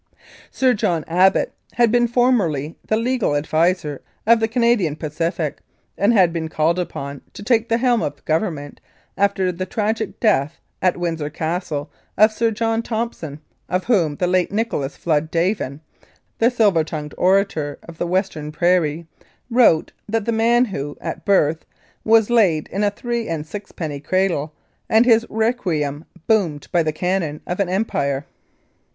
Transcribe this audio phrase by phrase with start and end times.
[0.49, 5.59] Sir John Abbott had been formerly the legal adviser of the Canadian Pacific,
[5.95, 8.81] and had been called upon to take the helm of Government
[9.15, 14.51] after the tragic death at Windsor Castle of Sir John Thompson, of whom the late
[14.51, 15.81] Nicholas Flood Davin,
[16.39, 19.05] "the silver tongued orator of the Western prairie,"
[19.51, 21.63] wrote, that the man who, at birth,
[22.03, 24.51] was laid in a three and sixpenny cradle,
[24.89, 28.25] had his requiem boomed by the cannon of an Empire.